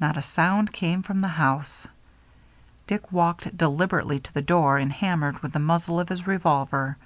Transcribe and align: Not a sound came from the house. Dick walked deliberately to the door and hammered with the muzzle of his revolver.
Not 0.00 0.16
a 0.16 0.22
sound 0.22 0.72
came 0.72 1.02
from 1.02 1.20
the 1.20 1.28
house. 1.28 1.86
Dick 2.86 3.12
walked 3.12 3.58
deliberately 3.58 4.18
to 4.20 4.32
the 4.32 4.40
door 4.40 4.78
and 4.78 4.90
hammered 4.90 5.40
with 5.42 5.52
the 5.52 5.58
muzzle 5.58 6.00
of 6.00 6.08
his 6.08 6.26
revolver. 6.26 6.96